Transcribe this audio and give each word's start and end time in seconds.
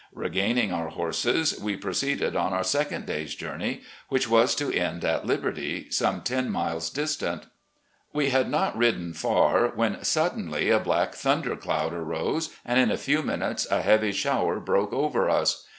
Regaining 0.15 0.71
our 0.73 0.87
horses, 0.87 1.59
we 1.59 1.75
proceeded 1.77 2.35
on 2.35 2.53
otu* 2.53 2.65
second 2.65 3.05
day's 3.05 3.35
journey, 3.35 3.81
which 4.09 4.27
was 4.27 4.55
to 4.55 4.73
end 4.73 5.05
at 5.05 5.27
Liberty, 5.27 5.91
some 5.91 6.21
ten 6.21 6.49
miles 6.49 6.89
distant." 6.89 7.45
We 8.11 8.31
had 8.31 8.49
not 8.49 8.75
ridden 8.75 9.13
far, 9.13 9.67
when 9.67 10.03
suddenly 10.03 10.71
a 10.71 10.79
black 10.79 11.13
thun 11.13 11.43
der 11.43 11.55
cloud 11.55 11.93
arose 11.93 12.49
and 12.65 12.79
in 12.79 12.89
a 12.89 12.97
few 12.97 13.21
minutes 13.21 13.67
a 13.69 13.83
heavy 13.83 14.11
shower 14.11 14.59
broke 14.59 14.91
over 14.91 15.29
us. 15.29 15.67